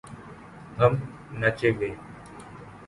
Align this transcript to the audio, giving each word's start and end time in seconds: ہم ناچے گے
ہم 0.79 0.93
ناچے 1.39 1.69
گے 1.79 1.89